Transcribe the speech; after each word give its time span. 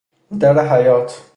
در 0.39 0.59
حیاط 0.67 1.13